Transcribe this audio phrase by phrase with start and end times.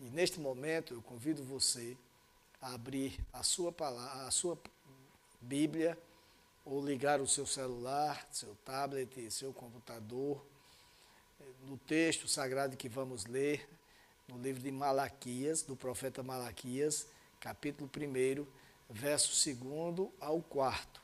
[0.00, 1.96] E neste momento eu convido você
[2.60, 4.58] a abrir a sua palavra, a sua
[5.40, 5.98] Bíblia
[6.64, 10.44] ou ligar o seu celular, seu tablet, seu computador
[11.64, 13.68] no texto sagrado que vamos ler,
[14.28, 17.06] no livro de Malaquias, do profeta Malaquias,
[17.40, 18.46] capítulo 1,
[18.88, 21.02] verso 2 ao 4.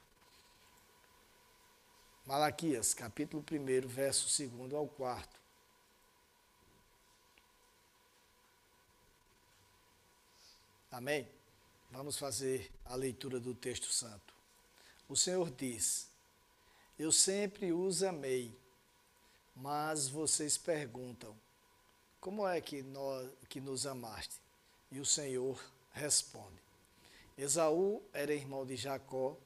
[2.26, 5.45] Malaquias, capítulo 1, verso 2 ao 4.
[10.96, 11.28] Amém?
[11.90, 14.34] Vamos fazer a leitura do texto santo.
[15.06, 16.08] O Senhor diz:
[16.98, 18.58] Eu sempre os amei,
[19.54, 21.36] mas vocês perguntam:
[22.18, 24.40] Como é que, nós, que nos amaste?
[24.90, 26.62] E o Senhor responde:
[27.36, 29.36] Esaú era irmão de Jacó,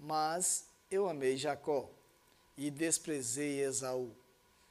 [0.00, 1.88] mas eu amei Jacó
[2.56, 4.12] e desprezei Esaú.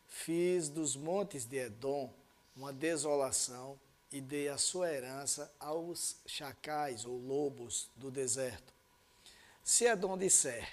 [0.09, 2.13] Fiz dos montes de Edom
[2.53, 3.79] uma desolação
[4.11, 8.73] e dei a sua herança aos chacais ou lobos do deserto.
[9.63, 10.67] Se Edom disser,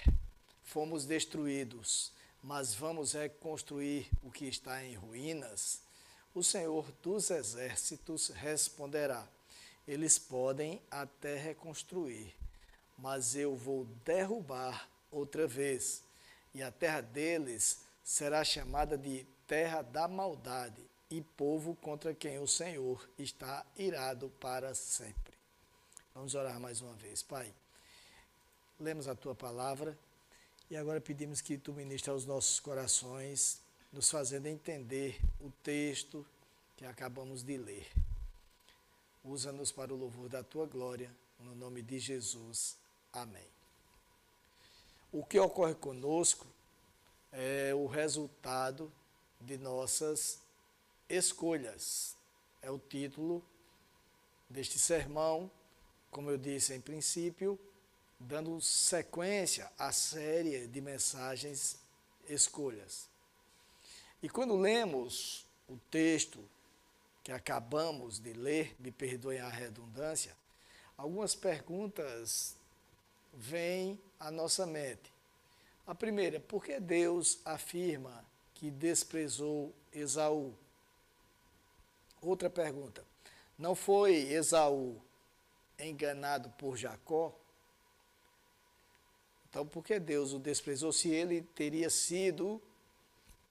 [0.64, 5.80] fomos destruídos, mas vamos reconstruir o que está em ruínas,
[6.34, 9.27] o Senhor dos exércitos responderá:
[9.86, 12.34] eles podem até reconstruir,
[12.97, 16.02] mas eu vou derrubar outra vez,
[16.55, 22.47] e a terra deles será chamada de terra da maldade e povo contra quem o
[22.47, 25.34] Senhor está irado para sempre.
[26.14, 27.53] Vamos orar mais uma vez, Pai.
[28.78, 29.97] Lemos a tua palavra
[30.70, 33.61] e agora pedimos que tu ministres aos nossos corações,
[33.92, 36.27] nos fazendo entender o texto
[36.77, 37.89] que acabamos de ler.
[39.25, 42.77] Usa-nos para o louvor da tua glória, no nome de Jesus.
[43.12, 43.47] Amém.
[45.11, 46.47] O que ocorre conosco
[47.33, 48.92] é o resultado
[49.41, 50.41] de nossas
[51.09, 52.17] escolhas.
[52.61, 53.45] É o título
[54.48, 55.51] deste sermão,
[56.11, 57.59] como eu disse em princípio,
[58.19, 61.79] dando sequência à série de mensagens
[62.29, 63.08] escolhas.
[64.23, 66.42] E quando lemos o texto
[67.23, 70.36] que acabamos de ler, me perdoem a redundância,
[70.97, 72.57] algumas perguntas
[73.33, 75.13] vêm à nossa mente.
[75.86, 78.24] A primeira, por que Deus afirma
[78.55, 80.55] que desprezou Esaú?
[82.20, 83.05] Outra pergunta:
[83.56, 85.01] não foi Esaú
[85.79, 87.34] enganado por Jacó?
[89.48, 92.61] Então, por que Deus o desprezou se ele teria sido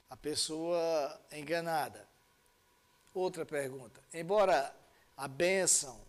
[0.09, 2.07] a pessoa enganada?
[3.13, 4.75] Outra pergunta: embora
[5.15, 5.99] a bênção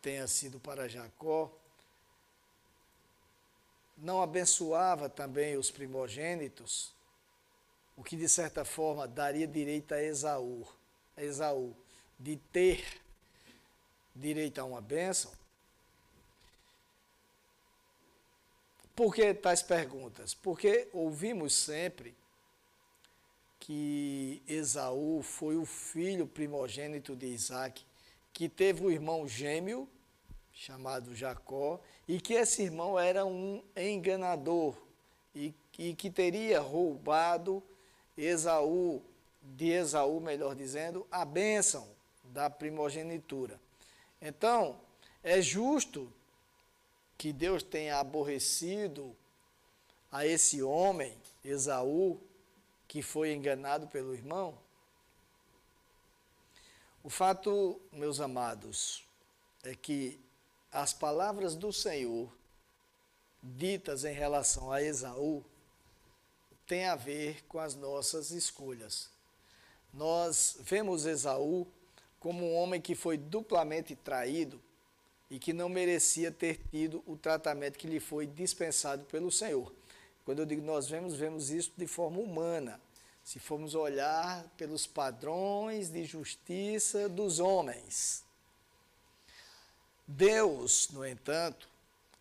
[0.00, 1.50] tenha sido para Jacó,
[3.96, 6.94] não abençoava também os primogênitos,
[7.96, 10.66] o que de certa forma daria direito a Esaú.
[11.22, 11.74] Esaú
[12.18, 12.84] de ter
[14.14, 15.32] direito a uma bênção?
[18.94, 20.34] Por que tais perguntas?
[20.34, 22.14] Porque ouvimos sempre
[23.58, 27.84] que Esaú foi o filho primogênito de Isaac,
[28.32, 29.88] que teve um irmão gêmeo
[30.52, 34.76] chamado Jacó, e que esse irmão era um enganador
[35.34, 37.62] e, e que teria roubado
[38.16, 39.02] Esaú
[39.42, 41.88] de Esaú, melhor dizendo, a bênção
[42.24, 43.60] da primogenitura.
[44.20, 44.80] Então,
[45.22, 46.12] é justo
[47.16, 49.14] que Deus tenha aborrecido
[50.10, 52.20] a esse homem, Esaú,
[52.88, 54.58] que foi enganado pelo irmão?
[57.02, 59.04] O fato, meus amados,
[59.62, 60.20] é que
[60.72, 62.30] as palavras do Senhor
[63.42, 65.44] ditas em relação a Esaú
[66.66, 69.10] têm a ver com as nossas escolhas
[69.92, 71.66] nós vemos Esaú
[72.18, 74.60] como um homem que foi duplamente traído
[75.30, 79.72] e que não merecia ter tido o tratamento que lhe foi dispensado pelo Senhor.
[80.24, 82.80] Quando eu digo nós vemos, vemos isso de forma humana.
[83.22, 88.24] Se formos olhar pelos padrões de justiça dos homens.
[90.06, 91.68] Deus, no entanto,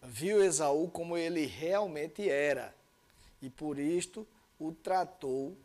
[0.02, 2.74] viu Esaú como ele realmente era
[3.42, 4.28] e por isto
[4.60, 5.56] o tratou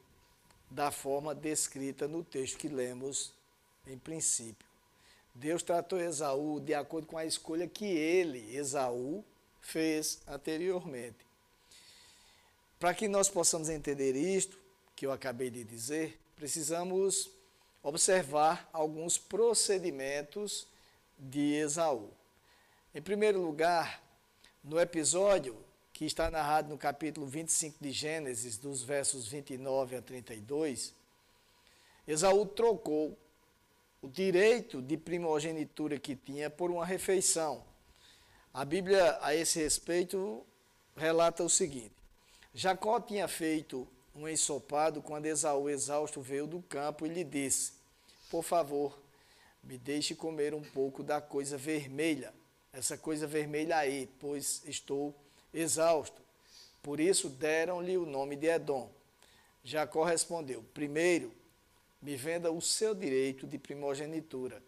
[0.70, 3.32] da forma descrita no texto que lemos
[3.86, 4.66] em princípio.
[5.34, 9.24] Deus tratou Esaú de acordo com a escolha que ele, Esaú,
[9.60, 11.18] fez anteriormente.
[12.78, 14.58] Para que nós possamos entender isto,
[14.94, 17.30] que eu acabei de dizer, precisamos
[17.82, 20.66] observar alguns procedimentos
[21.18, 22.10] de Esaú.
[22.94, 24.02] Em primeiro lugar,
[24.62, 25.63] no episódio
[25.94, 30.92] que está narrado no capítulo 25 de Gênesis, dos versos 29 a 32,
[32.06, 33.16] Esaú trocou
[34.02, 37.64] o direito de primogenitura que tinha por uma refeição.
[38.52, 40.44] A Bíblia, a esse respeito,
[40.96, 41.94] relata o seguinte:
[42.52, 43.86] Jacó tinha feito
[44.16, 47.72] um ensopado quando Esaú, exausto, veio do campo e lhe disse:
[48.28, 48.98] Por favor,
[49.62, 52.34] me deixe comer um pouco da coisa vermelha,
[52.72, 55.14] essa coisa vermelha aí, pois estou
[55.54, 56.20] exausto.
[56.82, 58.90] Por isso deram-lhe o nome de Edom.
[59.62, 61.32] Jacó respondeu: Primeiro,
[62.02, 64.62] me venda o seu direito de primogenitura.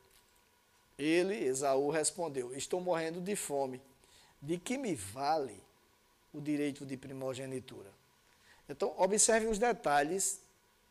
[0.98, 3.82] Ele, Esaú, respondeu: Estou morrendo de fome.
[4.40, 5.60] De que me vale
[6.32, 7.90] o direito de primogenitura?
[8.68, 10.40] Então, observe os detalhes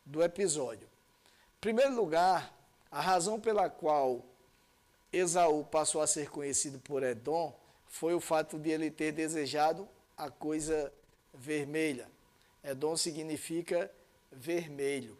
[0.05, 0.87] do episódio.
[0.87, 2.53] Em primeiro lugar,
[2.91, 4.23] a razão pela qual
[5.11, 7.57] Esaú passou a ser conhecido por Edom
[7.95, 9.87] foi o fato de ele ter desejado
[10.17, 10.91] a coisa
[11.33, 12.11] vermelha.
[12.61, 13.89] Edom significa
[14.29, 15.17] vermelho.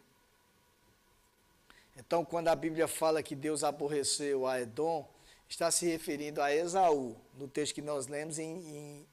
[1.96, 5.08] Então, quando a Bíblia fala que Deus aborreceu a Edom,
[5.48, 7.16] está se referindo a Esaú.
[7.38, 9.06] No texto que nós lemos, em, em,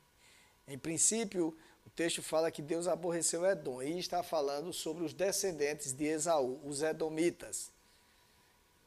[0.67, 1.57] em princípio,
[1.87, 3.81] o texto fala que Deus aborreceu Edom.
[3.81, 7.71] E está falando sobre os descendentes de Esaú, os Edomitas,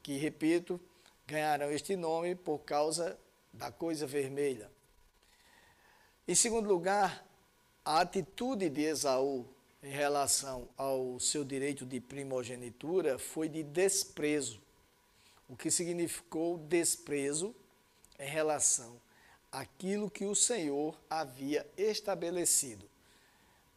[0.03, 0.79] que, repito,
[1.27, 3.19] ganharam este nome por causa
[3.57, 4.71] da coisa vermelha.
[6.29, 7.27] Em segundo lugar,
[7.85, 9.47] a atitude de Esaú
[9.83, 14.61] em relação ao seu direito de primogenitura foi de desprezo,
[15.49, 17.55] o que significou desprezo
[18.19, 19.01] em relação
[19.53, 22.89] àquilo que o Senhor havia estabelecido.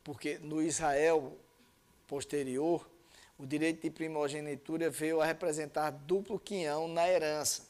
[0.04, 1.38] Porque no Israel
[2.08, 2.90] posterior,
[3.38, 7.69] o direito de primogenitura veio a representar duplo quinhão na herança.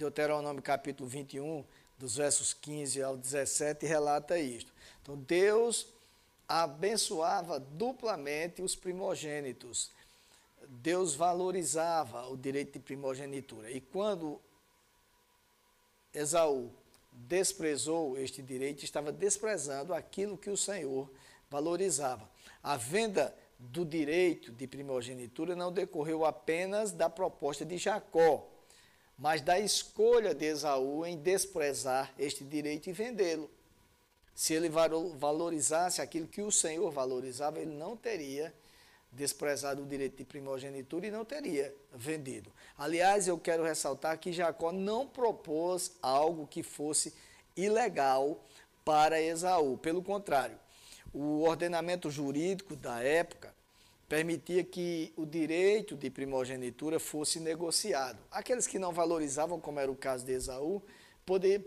[0.00, 1.62] Deuteronômio capítulo 21,
[1.98, 4.72] dos versos 15 ao 17, relata isto.
[5.02, 5.86] Então, Deus
[6.48, 9.90] abençoava duplamente os primogênitos.
[10.66, 13.70] Deus valorizava o direito de primogenitura.
[13.70, 14.40] E quando
[16.14, 16.70] Esaú
[17.12, 21.10] desprezou este direito, estava desprezando aquilo que o Senhor
[21.50, 22.26] valorizava.
[22.62, 28.48] A venda do direito de primogenitura não decorreu apenas da proposta de Jacó,
[29.20, 33.50] mas da escolha de Esaú em desprezar este direito e vendê-lo.
[34.34, 38.52] Se ele valorizasse aquilo que o Senhor valorizava, ele não teria
[39.12, 42.50] desprezado o direito de primogenitura e não teria vendido.
[42.78, 47.12] Aliás, eu quero ressaltar que Jacó não propôs algo que fosse
[47.54, 48.42] ilegal
[48.82, 49.76] para Esaú.
[49.76, 50.58] Pelo contrário,
[51.12, 53.52] o ordenamento jurídico da época
[54.10, 58.18] permitia que o direito de primogenitura fosse negociado.
[58.28, 60.82] Aqueles que não valorizavam, como era o caso de Esaú,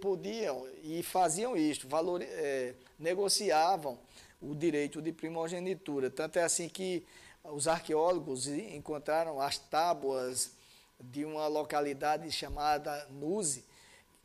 [0.02, 3.98] podiam e faziam isto, valor, é, negociavam
[4.42, 6.10] o direito de primogenitura.
[6.10, 7.06] Tanto é assim que
[7.46, 10.52] os arqueólogos encontraram as tábuas
[11.00, 13.64] de uma localidade chamada Nuzi,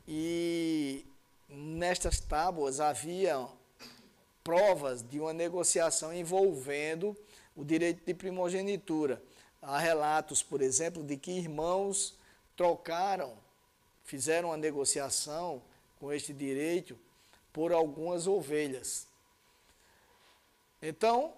[0.08, 1.06] e
[1.48, 3.46] nestas tábuas havia
[4.42, 7.16] provas de uma negociação envolvendo
[7.58, 9.20] o direito de primogenitura.
[9.60, 12.16] Há relatos, por exemplo, de que irmãos
[12.56, 13.36] trocaram,
[14.04, 15.60] fizeram uma negociação
[15.98, 16.96] com este direito
[17.52, 19.08] por algumas ovelhas.
[20.80, 21.34] Então,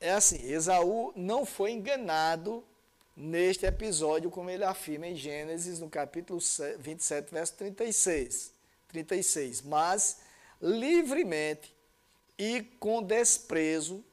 [0.00, 2.62] é assim, Esaú não foi enganado
[3.16, 6.38] neste episódio, como ele afirma em Gênesis, no capítulo
[6.78, 8.52] 27, verso 36.
[8.88, 10.20] 36 mas
[10.62, 11.74] livremente
[12.38, 14.04] e com desprezo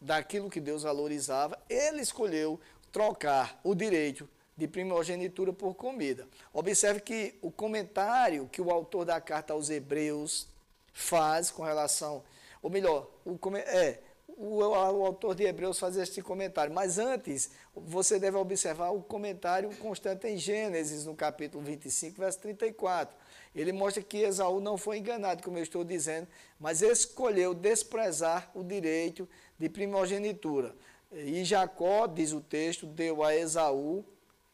[0.00, 2.60] daquilo que Deus valorizava, ele escolheu
[2.92, 6.26] trocar o direito de primogenitura por comida.
[6.52, 10.48] Observe que o comentário que o autor da carta aos Hebreus
[10.92, 12.24] faz com relação,
[12.62, 14.74] ou melhor, o, é, o, o,
[15.04, 20.38] autor de Hebreus faz este comentário, mas antes você deve observar o comentário constante em
[20.38, 23.14] Gênesis, no capítulo 25, verso 34.
[23.54, 28.62] Ele mostra que Esaú não foi enganado, como eu estou dizendo, mas escolheu desprezar o
[28.62, 30.74] direito de primogenitura.
[31.12, 34.04] E Jacó, diz o texto, deu a Esaú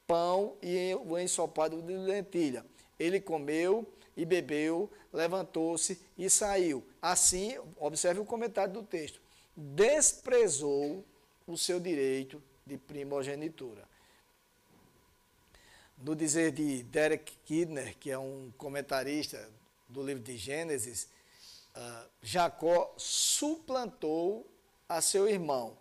[0.07, 2.65] pão e o ensopado de lentilha.
[2.99, 6.87] Ele comeu e bebeu, levantou-se e saiu.
[7.01, 9.21] Assim, observe o comentário do texto.
[9.57, 11.05] Desprezou
[11.47, 13.89] o seu direito de primogenitura.
[15.99, 19.49] No dizer de Derek Kidner, que é um comentarista
[19.89, 21.09] do livro de Gênesis,
[21.77, 24.47] uh, Jacó suplantou
[24.97, 25.77] a seu irmão,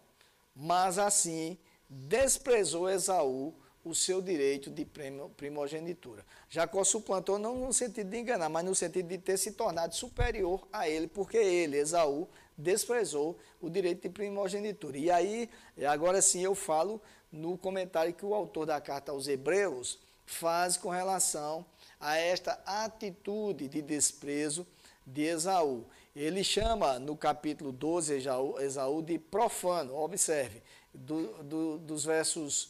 [0.56, 1.58] mas assim
[1.90, 3.54] desprezou Esaú
[3.84, 4.88] o seu direito de
[5.36, 6.24] primogenitura.
[6.50, 10.68] Jacó suplantou não no sentido de enganar, mas no sentido de ter se tornado superior
[10.72, 12.28] a ele, porque ele, Esaú,
[12.58, 14.98] desprezou o direito de primogenitura.
[14.98, 15.50] E aí,
[15.88, 17.02] agora sim eu falo
[17.32, 21.66] no comentário que o autor da carta aos Hebreus faz com relação
[22.00, 24.66] a esta atitude de desprezo
[25.06, 25.86] de Esaú.
[26.16, 28.16] Ele chama no capítulo 12
[28.60, 30.62] Esaú, de profano, observe,
[30.94, 32.66] do, do, dos versos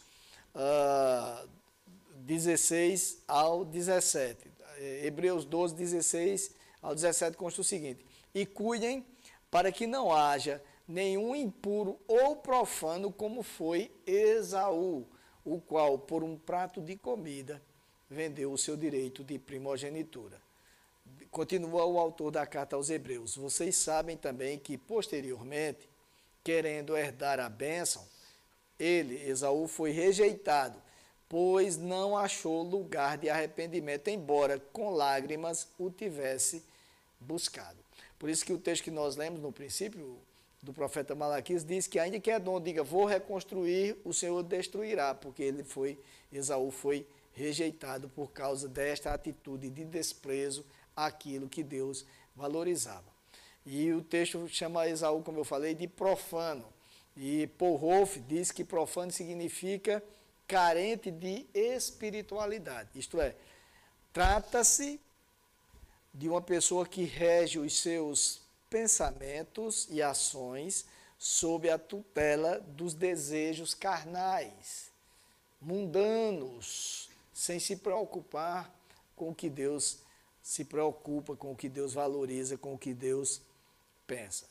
[0.54, 1.46] uh, ah,
[2.18, 4.52] 16 ao 17.
[5.04, 9.06] Hebreus 12, 16 ao 17 consta o seguinte: E cuidem
[9.50, 15.08] para que não haja nenhum impuro ou profano como foi Esaú,
[15.44, 17.62] o qual, por um prato de comida,
[18.10, 20.40] vendeu o seu direito de primogenitura.
[21.32, 23.38] Continua o autor da carta aos Hebreus.
[23.38, 25.88] Vocês sabem também que, posteriormente,
[26.44, 28.06] querendo herdar a bênção,
[28.78, 30.78] ele, Esaú, foi rejeitado,
[31.30, 36.66] pois não achou lugar de arrependimento, embora com lágrimas o tivesse
[37.18, 37.78] buscado.
[38.20, 40.18] Por isso que o texto que nós lemos no princípio
[40.62, 45.44] do profeta Malaquias diz que ainda que Edom diga, vou reconstruir, o Senhor destruirá, porque
[45.44, 45.98] ele foi,
[46.30, 52.06] Esaú foi rejeitado por causa desta atitude de desprezo àquilo que Deus
[52.36, 53.12] valorizava.
[53.66, 56.66] E o texto chama Esaú, como eu falei, de profano.
[57.16, 60.04] E Paul Rolf diz que profano significa
[60.48, 62.90] carente de espiritualidade.
[62.96, 63.36] Isto é,
[64.12, 65.00] trata-se
[66.14, 70.86] de uma pessoa que rege os seus pensamentos e ações
[71.18, 74.90] sob a tutela dos desejos carnais,
[75.62, 78.74] mundanos, sem se preocupar
[79.16, 80.00] com o que Deus
[80.52, 83.42] se preocupa, com o que Deus valoriza, com o que Deus
[84.06, 84.46] pensa.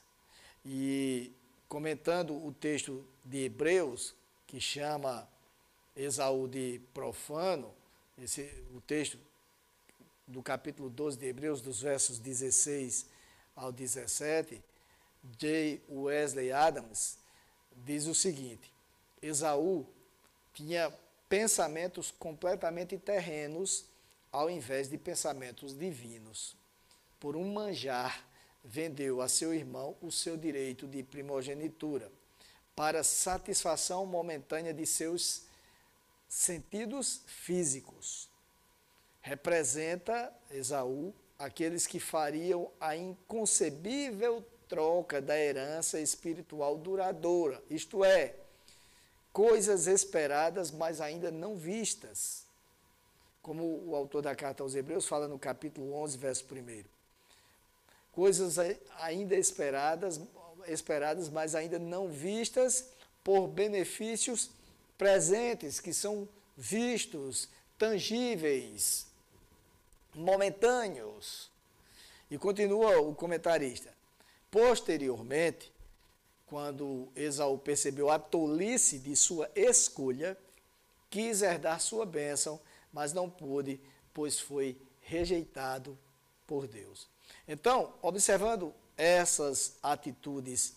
[0.65, 1.31] E
[1.69, 4.15] comentando o texto de Hebreus,
[4.47, 5.29] que chama
[5.95, 7.71] Esaú de profano,
[8.17, 9.19] esse, o texto
[10.27, 13.05] do capítulo 12 de Hebreus, dos versos 16
[13.55, 14.65] ao 17,
[15.37, 15.83] J.
[15.87, 17.19] Wesley Adams
[17.77, 18.73] diz o seguinte:
[19.21, 19.87] Esaú
[20.55, 20.91] tinha
[21.29, 23.90] pensamentos completamente terrenos
[24.33, 26.57] ao invés de pensamentos divinos.
[27.19, 28.27] Por um manjar,
[28.63, 32.11] vendeu a seu irmão o seu direito de primogenitura,
[32.75, 35.43] para satisfação momentânea de seus
[36.29, 38.29] sentidos físicos.
[39.21, 48.37] Representa Esaú aqueles que fariam a inconcebível troca da herança espiritual duradoura, isto é,
[49.33, 52.47] coisas esperadas, mas ainda não vistas.
[53.43, 56.85] Como o autor da carta aos Hebreus fala no capítulo 11, verso 1.
[58.13, 58.57] Coisas
[58.99, 60.21] ainda esperadas,
[60.67, 62.89] esperadas, mas ainda não vistas
[63.25, 64.51] por benefícios
[64.99, 69.07] presentes, que são vistos, tangíveis,
[70.15, 71.51] momentâneos.
[72.31, 73.93] E continua o comentarista.
[74.51, 75.73] Posteriormente,
[76.47, 80.37] quando Esaú percebeu a tolice de sua escolha,
[81.09, 82.61] quis herdar sua bênção,
[82.93, 83.81] mas não pôde,
[84.13, 85.99] pois foi rejeitado
[86.47, 87.09] por Deus.
[87.47, 90.75] Então, observando essas atitudes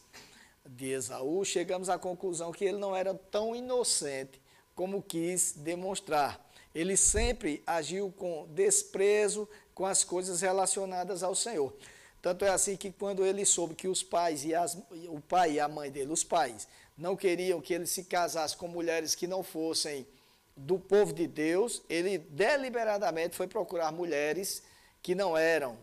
[0.65, 4.41] de Esaú, chegamos à conclusão que ele não era tão inocente
[4.75, 6.43] como quis demonstrar.
[6.73, 11.73] Ele sempre agiu com desprezo com as coisas relacionadas ao Senhor.
[12.21, 14.77] Tanto é assim que quando ele soube que os pais e as,
[15.09, 16.67] o pai e a mãe dele, os pais,
[16.97, 20.07] não queriam que ele se casasse com mulheres que não fossem
[20.55, 24.63] do povo de Deus, ele deliberadamente foi procurar mulheres
[25.01, 25.77] que não eram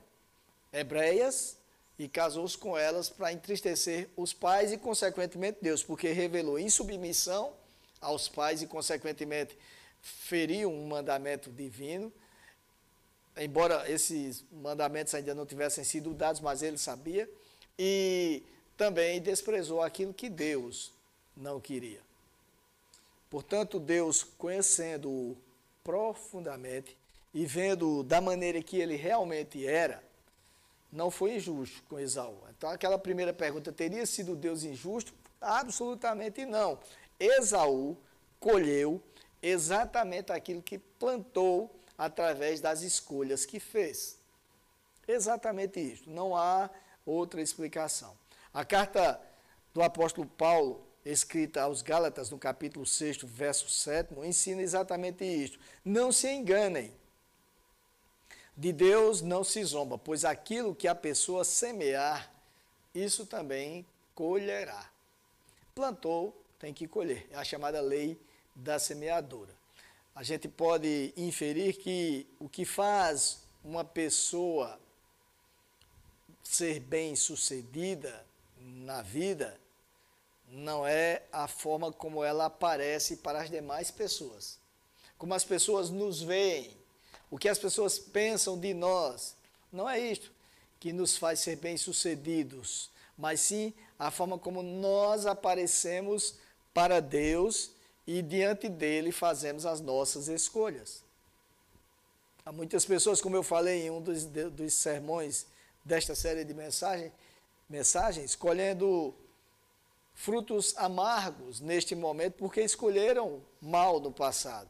[0.73, 1.57] hebreias
[1.99, 7.53] e casou-se com elas para entristecer os pais e, consequentemente, Deus, porque revelou insubmissão
[8.01, 9.57] aos pais e, consequentemente,
[10.01, 12.13] feriu um mandamento divino
[13.37, 17.29] embora esses mandamentos ainda não tivessem sido dados, mas ele sabia,
[17.79, 18.43] e
[18.77, 20.93] também desprezou aquilo que Deus
[21.37, 22.01] não queria.
[23.31, 25.37] Portanto, Deus, conhecendo-o
[25.85, 26.99] profundamente
[27.33, 30.03] e vendo da maneira que ele realmente era,
[30.93, 32.37] não foi injusto com Esaú.
[32.51, 35.15] Então, aquela primeira pergunta, teria sido Deus injusto?
[35.41, 36.79] Absolutamente não.
[37.19, 37.97] Esaú
[38.41, 39.01] colheu
[39.41, 44.19] exatamente aquilo que plantou através das escolhas que fez.
[45.07, 46.69] Exatamente isso, não há
[47.07, 48.17] outra explicação.
[48.53, 49.21] A carta
[49.73, 55.59] do apóstolo Paulo, escrita aos Gálatas, no capítulo 6, verso 7, ensina exatamente isto.
[55.85, 56.93] Não se enganem.
[58.57, 62.31] De Deus não se zomba, pois aquilo que a pessoa semear,
[62.95, 64.91] isso também colherá.
[65.75, 67.27] Plantou, tem que colher.
[67.31, 68.21] É a chamada lei
[68.55, 69.61] da semeadura
[70.15, 74.79] a gente pode inferir que o que faz uma pessoa
[76.43, 78.27] ser bem-sucedida
[78.61, 79.59] na vida
[80.51, 84.59] não é a forma como ela aparece para as demais pessoas.
[85.17, 86.77] Como as pessoas nos veem,
[87.31, 89.37] o que as pessoas pensam de nós.
[89.73, 90.33] Não é isto
[90.81, 96.35] que nos faz ser bem-sucedidos, mas sim a forma como nós aparecemos
[96.75, 97.71] para Deus
[98.07, 101.05] e diante dele fazemos as nossas escolhas.
[102.45, 105.47] Há muitas pessoas, como eu falei em um dos, dos sermões
[105.85, 107.13] desta série de mensagem,
[107.69, 109.15] mensagens, escolhendo
[110.21, 114.69] frutos amargos neste momento, porque escolheram mal no passado,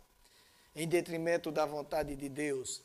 [0.77, 2.81] em detrimento da vontade de Deus.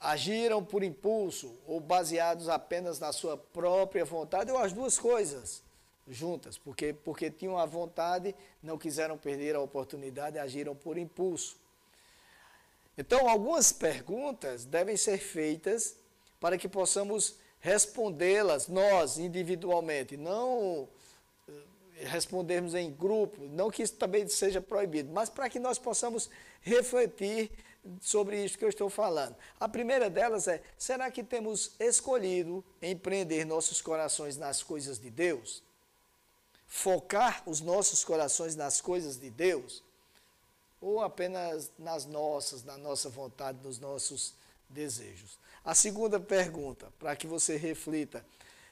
[0.00, 5.62] Agiram por impulso ou baseados apenas na sua própria vontade, ou as duas coisas
[6.08, 11.58] juntas, porque, porque tinham a vontade, não quiseram perder a oportunidade, agiram por impulso.
[12.96, 15.96] Então, algumas perguntas devem ser feitas
[16.40, 20.88] para que possamos respondê-las nós individualmente, não
[22.04, 26.28] respondermos em grupo, não que isso também seja proibido, mas para que nós possamos
[26.60, 27.50] refletir
[28.00, 29.36] sobre isso que eu estou falando.
[29.58, 35.62] A primeira delas é: será que temos escolhido empreender nossos corações nas coisas de Deus?
[36.66, 39.82] Focar os nossos corações nas coisas de Deus?
[40.80, 44.34] Ou apenas nas nossas, na nossa vontade, nos nossos
[44.68, 45.38] desejos?
[45.64, 48.24] A segunda pergunta, para que você reflita: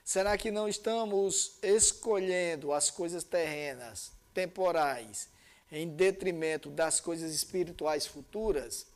[0.04, 5.28] será que não estamos escolhendo as coisas terrenas, temporais,
[5.70, 8.86] em detrimento das coisas espirituais futuras?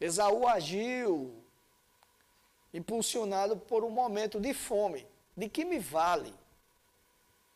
[0.00, 1.42] Esaú agiu
[2.72, 5.06] impulsionado por um momento de fome.
[5.36, 6.34] De que me vale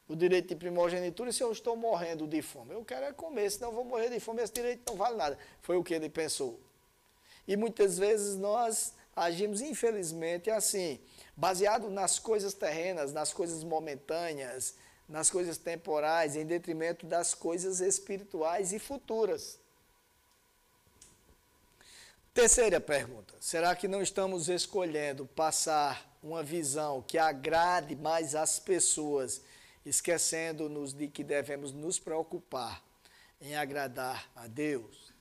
[0.08, 2.75] o direito de primogenitura se eu estou morrendo de fome?
[2.75, 5.38] Eu quero é comer, senão eu vou morrer de fome, esse direito não vale nada.
[5.60, 6.60] Foi o que ele pensou.
[7.46, 11.00] E muitas vezes nós agimos, infelizmente, assim,
[11.37, 14.75] baseado nas coisas terrenas, nas coisas momentâneas,
[15.09, 19.59] nas coisas temporais, em detrimento das coisas espirituais e futuras.
[22.33, 29.42] Terceira pergunta: será que não estamos escolhendo passar uma visão que agrade mais as pessoas,
[29.85, 32.83] esquecendo-nos de que devemos nos preocupar
[33.40, 35.15] em agradar a Deus?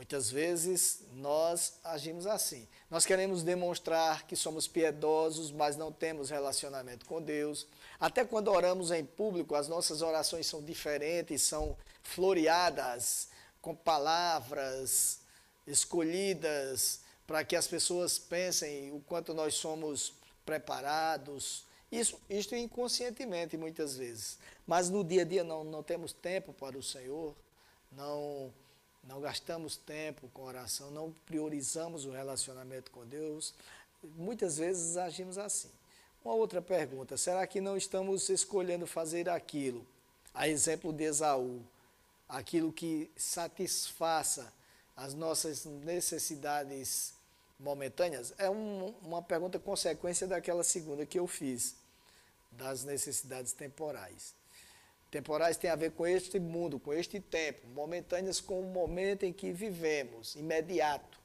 [0.00, 2.66] Muitas vezes nós agimos assim.
[2.88, 7.66] Nós queremos demonstrar que somos piedosos, mas não temos relacionamento com Deus.
[8.00, 13.28] Até quando oramos em público, as nossas orações são diferentes, são floreadas
[13.60, 15.20] com palavras
[15.66, 20.14] escolhidas para que as pessoas pensem o quanto nós somos
[20.46, 21.66] preparados.
[21.92, 24.38] Isso, isto inconscientemente muitas vezes.
[24.66, 27.36] Mas no dia a dia não, não temos tempo para o Senhor,
[27.92, 28.50] não
[29.02, 33.54] não gastamos tempo com oração, não priorizamos o relacionamento com Deus.
[34.16, 35.70] Muitas vezes agimos assim.
[36.24, 39.86] Uma outra pergunta: será que não estamos escolhendo fazer aquilo,
[40.34, 41.62] a exemplo de Esaú,
[42.28, 44.52] aquilo que satisfaça
[44.96, 47.14] as nossas necessidades
[47.58, 48.34] momentâneas?
[48.36, 51.74] É um, uma pergunta consequência daquela segunda que eu fiz,
[52.52, 54.34] das necessidades temporais.
[55.10, 59.32] Temporais tem a ver com este mundo, com este tempo, momentâneas com o momento em
[59.32, 61.18] que vivemos, imediato.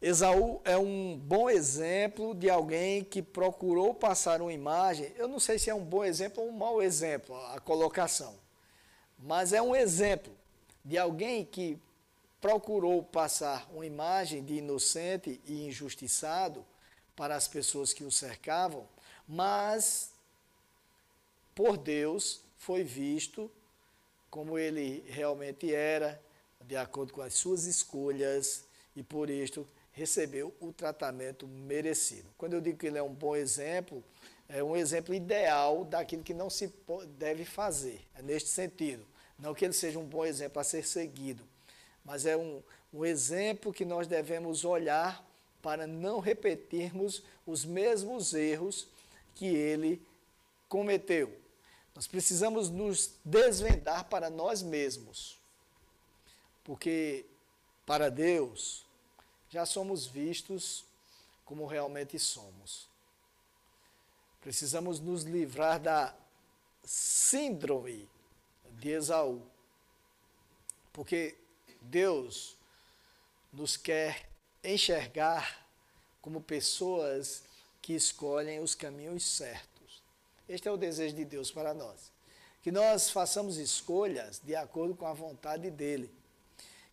[0.00, 5.12] Esaú é um bom exemplo de alguém que procurou passar uma imagem.
[5.16, 8.38] Eu não sei se é um bom exemplo ou um mau exemplo a colocação,
[9.18, 10.32] mas é um exemplo
[10.84, 11.78] de alguém que
[12.40, 16.64] procurou passar uma imagem de inocente e injustiçado
[17.16, 18.86] para as pessoas que o cercavam,
[19.26, 20.13] mas
[21.54, 23.50] por Deus, foi visto
[24.30, 26.20] como ele realmente era,
[26.66, 28.64] de acordo com as suas escolhas,
[28.96, 32.28] e por isto recebeu o tratamento merecido.
[32.36, 34.02] Quando eu digo que ele é um bom exemplo,
[34.48, 36.72] é um exemplo ideal daquilo que não se
[37.16, 39.06] deve fazer, é neste sentido.
[39.38, 41.44] Não que ele seja um bom exemplo a ser seguido,
[42.04, 42.62] mas é um,
[42.92, 45.24] um exemplo que nós devemos olhar
[45.62, 48.86] para não repetirmos os mesmos erros
[49.34, 50.02] que ele
[50.68, 51.43] cometeu.
[51.94, 55.38] Nós precisamos nos desvendar para nós mesmos.
[56.64, 57.24] Porque
[57.86, 58.84] para Deus
[59.48, 60.84] já somos vistos
[61.44, 62.88] como realmente somos.
[64.40, 66.14] Precisamos nos livrar da
[66.82, 68.08] síndrome
[68.72, 69.42] de Esaú.
[70.92, 71.36] Porque
[71.80, 72.56] Deus
[73.52, 74.28] nos quer
[74.62, 75.66] enxergar
[76.20, 77.44] como pessoas
[77.80, 79.73] que escolhem os caminhos certos.
[80.48, 82.12] Este é o desejo de Deus para nós.
[82.62, 86.10] Que nós façamos escolhas de acordo com a vontade dEle.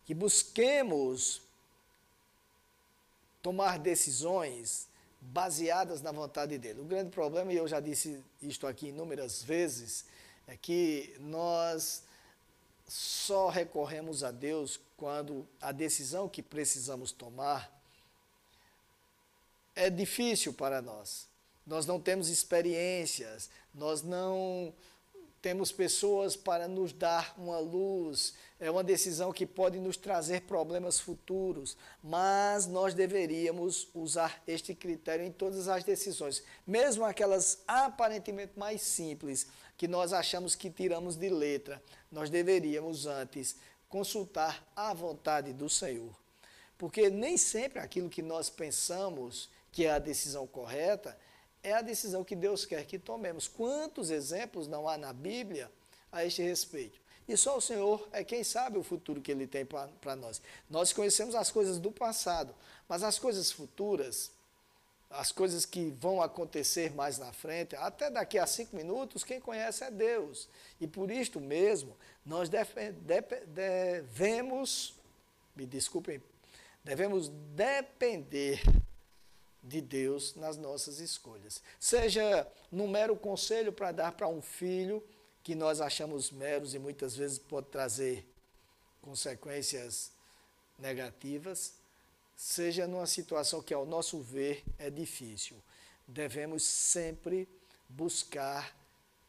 [0.04, 1.42] Que busquemos
[3.42, 4.88] tomar decisões
[5.20, 6.80] baseadas na vontade dele.
[6.80, 10.04] O grande problema, e eu já disse isto aqui inúmeras vezes,
[10.46, 12.02] é que nós
[12.88, 17.72] só recorremos a Deus quando a decisão que precisamos tomar
[19.74, 21.26] é difícil para nós.
[21.66, 24.74] Nós não temos experiências, nós não
[25.42, 31.00] temos pessoas para nos dar uma luz, é uma decisão que pode nos trazer problemas
[31.00, 38.82] futuros, mas nós deveríamos usar este critério em todas as decisões, mesmo aquelas aparentemente mais
[38.82, 43.56] simples, que nós achamos que tiramos de letra, nós deveríamos antes
[43.88, 46.14] consultar a vontade do Senhor.
[46.78, 51.18] Porque nem sempre aquilo que nós pensamos que é a decisão correta
[51.62, 53.46] é a decisão que Deus quer que tomemos.
[53.46, 55.70] Quantos exemplos não há na Bíblia
[56.10, 57.00] a este respeito?
[57.28, 60.42] E só o Senhor é quem sabe o futuro que Ele tem para nós.
[60.68, 62.52] Nós conhecemos as coisas do passado,
[62.88, 64.32] mas as coisas futuras,
[65.08, 69.84] as coisas que vão acontecer mais na frente, até daqui a cinco minutos, quem conhece
[69.84, 70.48] é Deus.
[70.80, 71.96] E por isto mesmo,
[72.26, 74.94] nós deve, deve, devemos,
[75.54, 76.20] me desculpem,
[76.82, 78.60] devemos depender
[79.62, 81.62] de Deus nas nossas escolhas.
[81.78, 85.02] Seja num mero conselho para dar para um filho,
[85.42, 88.26] que nós achamos meros e muitas vezes pode trazer
[89.00, 90.12] consequências
[90.78, 91.74] negativas,
[92.36, 95.56] seja numa situação que, ao nosso ver, é difícil.
[96.06, 97.48] Devemos sempre
[97.88, 98.76] buscar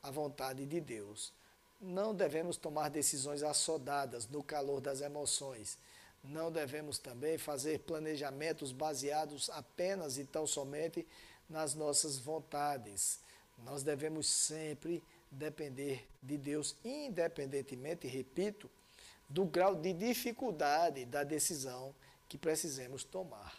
[0.01, 1.33] a vontade de Deus.
[1.81, 5.77] Não devemos tomar decisões assodadas no calor das emoções
[6.23, 11.05] não devemos também fazer planejamentos baseados apenas e tão somente
[11.49, 13.19] nas nossas vontades.
[13.57, 18.69] Nós devemos sempre depender de Deus, independentemente, repito,
[19.27, 21.93] do grau de dificuldade da decisão
[22.29, 23.55] que precisemos tomar.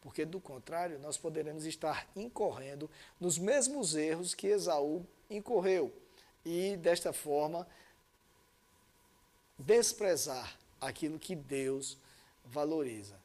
[0.00, 5.92] Porque, do contrário, nós poderemos estar incorrendo nos mesmos erros que Esaú incorreu
[6.44, 7.66] e, desta forma,
[9.58, 11.98] desprezar aquilo que Deus
[12.44, 13.18] valoriza.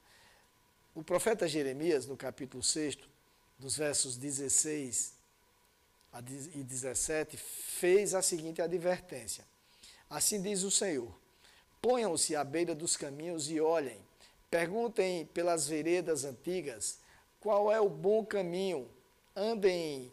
[0.93, 2.97] O profeta Jeremias, no capítulo 6,
[3.57, 5.13] dos versos 16
[6.53, 9.45] e 17, fez a seguinte advertência:
[10.09, 11.13] Assim diz o Senhor:
[11.81, 13.99] Ponham-se à beira dos caminhos e olhem,
[14.49, 16.99] perguntem pelas veredas antigas
[17.39, 18.89] qual é o bom caminho,
[19.35, 20.11] andem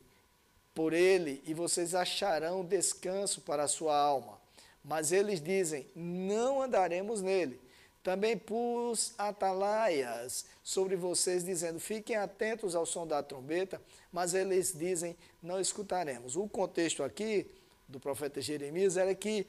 [0.74, 4.37] por ele e vocês acharão descanso para a sua alma.
[4.84, 7.60] Mas eles dizem: Não andaremos nele.
[8.02, 13.80] Também pus atalaias sobre vocês, dizendo: Fiquem atentos ao som da trombeta.
[14.12, 16.36] Mas eles dizem: Não escutaremos.
[16.36, 17.50] O contexto aqui
[17.88, 19.46] do profeta Jeremias era que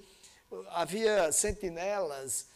[0.69, 2.47] havia sentinelas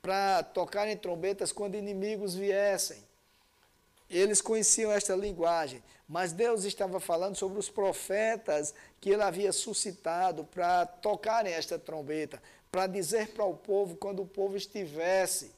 [0.00, 3.07] para tocarem trombetas quando inimigos viessem.
[4.10, 10.44] Eles conheciam esta linguagem, mas Deus estava falando sobre os profetas que ele havia suscitado
[10.44, 15.52] para tocarem esta trombeta, para dizer para o povo quando o povo estivesse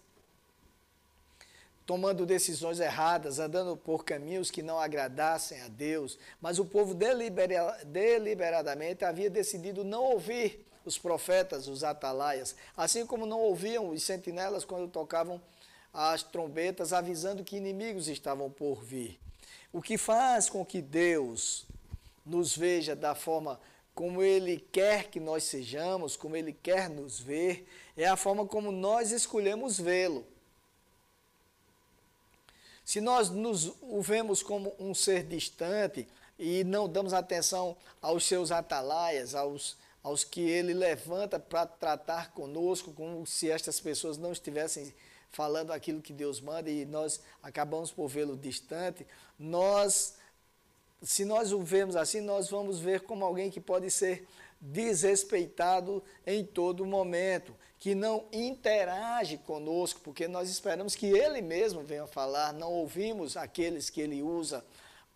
[1.91, 7.81] tomando decisões erradas, andando por caminhos que não agradassem a Deus, mas o povo delibera,
[7.85, 14.65] deliberadamente havia decidido não ouvir os profetas, os atalaias, assim como não ouviam os sentinelas
[14.65, 15.43] quando tocavam
[15.93, 19.19] as trombetas avisando que inimigos estavam por vir.
[19.73, 21.67] O que faz com que Deus
[22.25, 23.61] nos veja da forma
[23.95, 28.73] como Ele quer que nós sejamos, como Ele quer nos ver, é a forma como
[28.73, 30.27] nós escolhemos vê-lo.
[32.85, 38.51] Se nós nos o vemos como um ser distante e não damos atenção aos seus
[38.51, 44.93] atalaias, aos, aos que ele levanta para tratar conosco, como se estas pessoas não estivessem
[45.31, 49.07] falando aquilo que Deus manda e nós acabamos por vê-lo distante,
[49.39, 50.15] nós,
[51.03, 54.27] se nós o vemos assim, nós vamos ver como alguém que pode ser
[54.61, 62.07] desrespeitado em todo momento, que não interage conosco, porque nós esperamos que ele mesmo venha
[62.07, 64.65] falar, não ouvimos aqueles que ele usa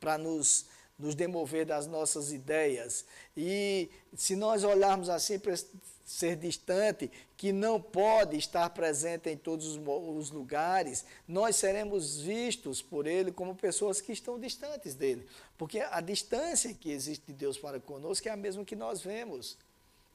[0.00, 0.66] para nos
[0.98, 3.04] nos demover das nossas ideias.
[3.36, 5.54] E se nós olharmos assim para
[6.04, 13.06] ser distante, que não pode estar presente em todos os lugares, nós seremos vistos por
[13.06, 15.26] ele como pessoas que estão distantes dele.
[15.56, 19.56] Porque a distância que existe de Deus para conosco é a mesma que nós vemos,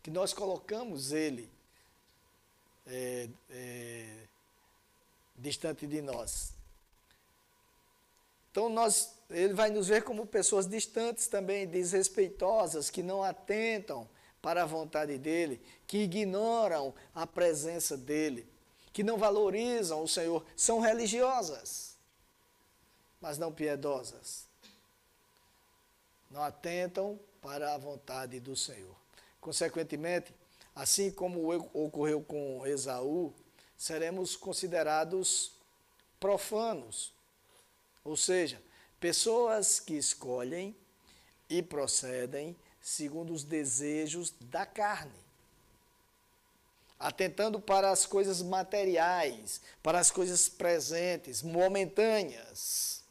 [0.04, 1.50] que nós colocamos ele
[2.86, 4.06] é, é,
[5.36, 6.54] distante de nós.
[8.52, 14.08] Então nós, ele vai nos ver como pessoas distantes também, desrespeitosas, que não atentam
[14.42, 18.48] para a vontade dele, que ignoram a presença dele,
[18.94, 21.98] que não valorizam o Senhor, são religiosas.
[23.22, 24.46] mas não piedosas.
[26.32, 28.96] Não atentam para a vontade do Senhor.
[29.42, 30.34] Consequentemente,
[30.76, 33.34] assim como ocorreu com Esaú,
[33.78, 35.52] seremos considerados
[36.20, 37.14] profanos,
[38.04, 38.62] ou seja,
[39.00, 40.76] pessoas que escolhem
[41.50, 42.56] e procedem
[42.90, 45.14] segundo os desejos da carne,
[47.00, 53.04] atentando para as coisas materiais, para as coisas presentes, momentâneas,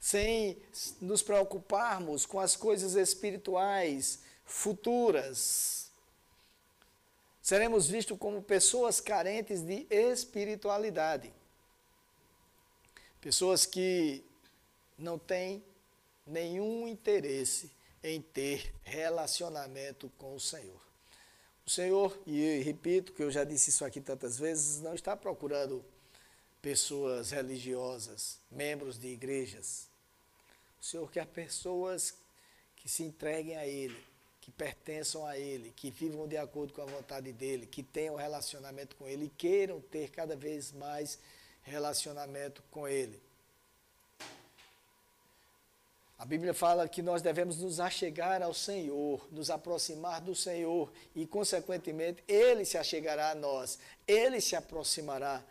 [0.00, 0.56] sem
[1.02, 5.90] nos preocuparmos com as coisas espirituais futuras.
[7.42, 11.30] Seremos vistos como pessoas carentes de espiritualidade.
[13.20, 14.24] Pessoas que
[14.98, 15.62] não têm
[16.26, 17.70] nenhum interesse
[18.04, 20.78] em ter relacionamento com o Senhor.
[21.66, 25.82] O Senhor, e repito que eu já disse isso aqui tantas vezes, não está procurando
[26.60, 29.88] pessoas religiosas, membros de igrejas.
[30.78, 32.14] O Senhor quer pessoas
[32.76, 33.96] que se entreguem a Ele,
[34.42, 38.94] que pertençam a Ele, que vivam de acordo com a vontade dEle, que tenham relacionamento
[38.96, 41.18] com Ele e queiram ter cada vez mais
[41.62, 43.18] relacionamento com Ele.
[46.24, 51.26] A Bíblia fala que nós devemos nos achegar ao Senhor, nos aproximar do Senhor e,
[51.26, 55.44] consequentemente, Ele se achegará a nós, Ele se aproximará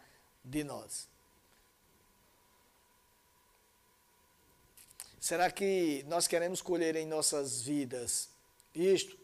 [0.43, 1.07] de nós.
[5.19, 8.27] Será que nós queremos colher em nossas vidas
[8.73, 9.15] isto?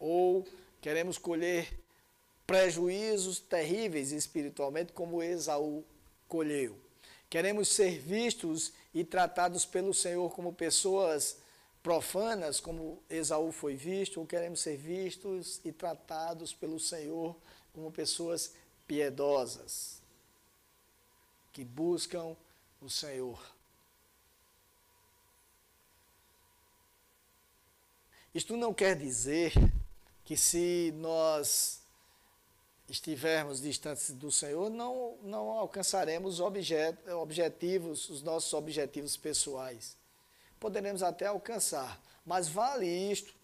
[0.00, 0.44] Ou
[0.80, 1.78] queremos colher
[2.44, 5.84] prejuízos terríveis espiritualmente, como Esaú
[6.26, 6.85] colheu?
[7.28, 11.38] Queremos ser vistos e tratados pelo Senhor como pessoas
[11.82, 17.36] profanas, como Esaú foi visto, ou queremos ser vistos e tratados pelo Senhor
[17.72, 18.52] como pessoas
[18.86, 20.00] piedosas,
[21.52, 22.36] que buscam
[22.80, 23.40] o Senhor.
[28.34, 29.52] Isto não quer dizer
[30.24, 31.80] que se nós
[32.88, 39.96] estivermos distantes do Senhor, não, não alcançaremos objet, objetivos, os nossos objetivos pessoais.
[40.60, 43.34] Poderemos até alcançar, mas vale isto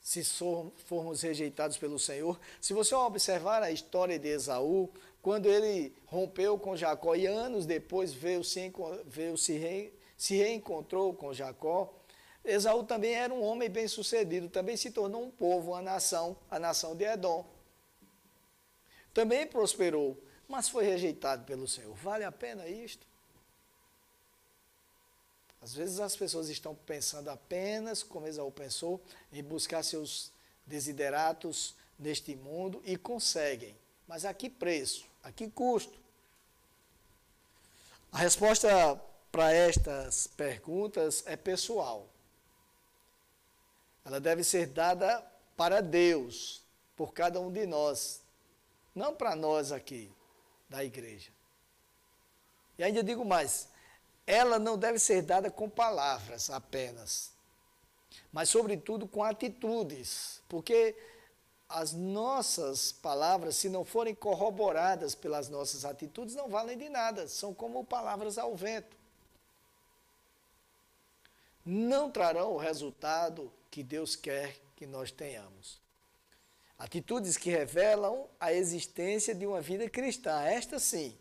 [0.00, 0.22] se
[0.84, 2.38] formos rejeitados pelo Senhor.
[2.60, 4.90] Se você observar a história de Esaú,
[5.22, 8.70] quando ele rompeu com Jacó e anos depois veio se,
[9.06, 11.90] veio se, re, se reencontrou com Jacó,
[12.44, 16.58] Esaú também era um homem bem sucedido, também se tornou um povo, uma nação, a
[16.58, 17.53] nação de Edom
[19.14, 21.94] também prosperou, mas foi rejeitado pelo Senhor.
[21.94, 23.06] Vale a pena isto?
[25.62, 29.00] Às vezes as pessoas estão pensando apenas, como Esaú pensou,
[29.32, 30.30] em buscar seus
[30.66, 33.74] desideratos neste mundo e conseguem.
[34.06, 35.06] Mas a que preço?
[35.22, 35.98] A que custo?
[38.12, 39.00] A resposta
[39.32, 42.08] para estas perguntas é pessoal.
[44.04, 45.24] Ela deve ser dada
[45.56, 46.62] para Deus,
[46.94, 48.20] por cada um de nós,
[48.94, 50.12] não para nós aqui
[50.68, 51.30] da igreja.
[52.78, 53.68] E ainda digo mais,
[54.26, 57.32] ela não deve ser dada com palavras apenas,
[58.32, 60.96] mas sobretudo com atitudes, porque
[61.68, 67.52] as nossas palavras, se não forem corroboradas pelas nossas atitudes, não valem de nada, são
[67.52, 68.96] como palavras ao vento.
[71.64, 75.83] Não trarão o resultado que Deus quer que nós tenhamos.
[76.78, 80.42] Atitudes que revelam a existência de uma vida cristã.
[80.42, 81.16] Estas sim.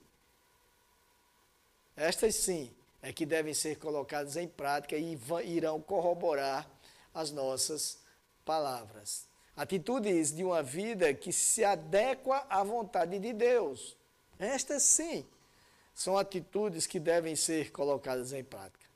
[1.96, 6.68] Estas sim é que devem ser colocadas em prática e irão corroborar
[7.14, 8.00] as nossas
[8.44, 9.28] palavras.
[9.56, 13.96] Atitudes de uma vida que se adequa à vontade de Deus.
[14.40, 15.26] Estas sim
[15.94, 18.88] são atitudes que devem ser colocadas em prática.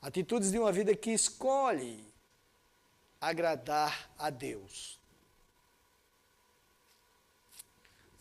[0.00, 2.02] Atitudes de uma vida que escolhe
[3.20, 4.98] agradar a Deus.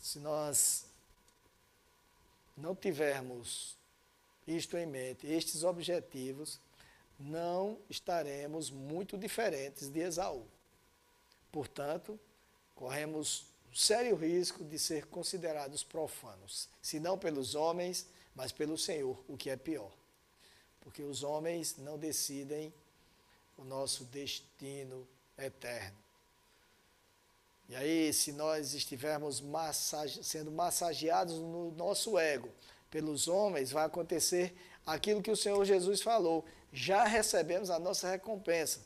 [0.05, 0.85] Se nós
[2.55, 3.75] não tivermos
[4.47, 6.59] isto em mente, estes objetivos,
[7.19, 10.45] não estaremos muito diferentes de Esaú.
[11.51, 12.19] Portanto,
[12.75, 19.35] corremos sério risco de ser considerados profanos, se não pelos homens, mas pelo Senhor, o
[19.35, 19.91] que é pior.
[20.81, 22.71] Porque os homens não decidem
[23.57, 26.04] o nosso destino eterno.
[27.67, 32.49] E aí, se nós estivermos massage, sendo massageados no nosso ego
[32.91, 36.45] pelos homens, vai acontecer aquilo que o Senhor Jesus falou.
[36.71, 38.81] Já recebemos a nossa recompensa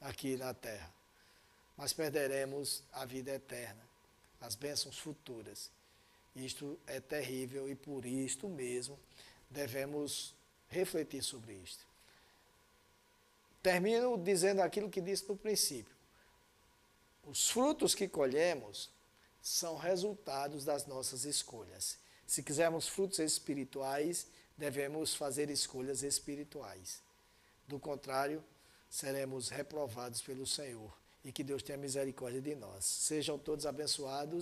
[0.00, 0.92] aqui na terra,
[1.76, 3.80] mas perderemos a vida eterna,
[4.40, 5.70] as bênçãos futuras.
[6.36, 8.98] Isto é terrível e por isto mesmo
[9.50, 10.34] devemos
[10.68, 11.86] refletir sobre isto.
[13.62, 15.97] Termino dizendo aquilo que disse no princípio.
[17.24, 18.90] Os frutos que colhemos
[19.42, 21.98] são resultados das nossas escolhas.
[22.26, 24.26] Se quisermos frutos espirituais,
[24.56, 27.00] devemos fazer escolhas espirituais.
[27.66, 28.44] Do contrário,
[28.90, 30.92] seremos reprovados pelo Senhor.
[31.24, 32.84] E que Deus tenha misericórdia de nós.
[32.84, 34.36] Sejam todos abençoados.